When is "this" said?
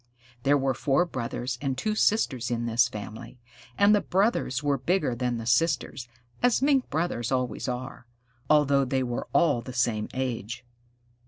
2.65-2.87